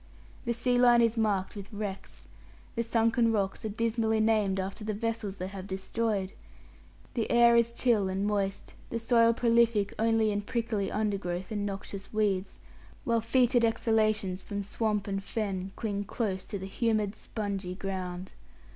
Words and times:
The 0.45 0.53
sea 0.53 0.79
line 0.79 1.03
is 1.03 1.15
marked 1.15 1.55
with 1.55 1.71
wrecks. 1.71 2.25
The 2.75 2.81
sunken 2.81 3.31
rocks 3.31 3.63
are 3.65 3.69
dismally 3.69 4.19
named 4.19 4.59
after 4.59 4.83
the 4.83 4.95
vessels 4.95 5.35
they 5.35 5.45
have 5.49 5.67
destroyed. 5.67 6.33
The 7.13 7.29
air 7.29 7.55
is 7.55 7.71
chill 7.71 8.09
and 8.09 8.25
moist, 8.25 8.73
the 8.89 8.97
soil 8.97 9.31
prolific 9.31 9.93
only 9.99 10.31
in 10.31 10.41
prickly 10.41 10.91
undergrowth 10.91 11.51
and 11.51 11.67
noxious 11.67 12.11
weeds, 12.11 12.57
while 13.03 13.21
foetid 13.21 13.63
exhalations 13.63 14.41
from 14.41 14.63
swamp 14.63 15.05
and 15.07 15.23
fen 15.23 15.71
cling 15.75 16.05
close 16.05 16.45
to 16.45 16.57
the 16.57 16.65
humid, 16.65 17.13
spongy 17.13 17.75
ground. 17.75 18.33